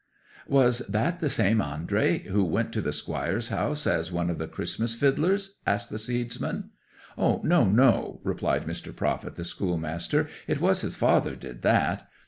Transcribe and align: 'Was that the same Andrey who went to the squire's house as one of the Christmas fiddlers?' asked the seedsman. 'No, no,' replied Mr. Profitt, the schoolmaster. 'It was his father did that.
'Was 0.47 0.79
that 0.89 1.19
the 1.19 1.29
same 1.29 1.61
Andrey 1.61 2.23
who 2.27 2.43
went 2.43 2.71
to 2.73 2.81
the 2.81 2.91
squire's 2.91 3.49
house 3.49 3.85
as 3.85 4.11
one 4.11 4.31
of 4.31 4.39
the 4.39 4.47
Christmas 4.47 4.95
fiddlers?' 4.95 5.59
asked 5.67 5.91
the 5.91 5.99
seedsman. 5.99 6.71
'No, 7.19 7.39
no,' 7.69 8.19
replied 8.23 8.65
Mr. 8.65 8.95
Profitt, 8.95 9.35
the 9.35 9.45
schoolmaster. 9.45 10.27
'It 10.47 10.59
was 10.59 10.81
his 10.81 10.95
father 10.95 11.35
did 11.35 11.61
that. 11.61 12.07